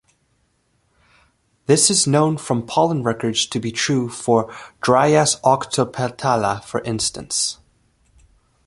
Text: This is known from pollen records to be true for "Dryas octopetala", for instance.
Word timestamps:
This 1.67 1.91
is 1.91 2.07
known 2.07 2.37
from 2.37 2.65
pollen 2.65 3.03
records 3.03 3.45
to 3.45 3.59
be 3.59 3.71
true 3.71 4.09
for 4.09 4.51
"Dryas 4.81 5.39
octopetala", 5.41 6.63
for 6.63 6.81
instance. 6.81 7.59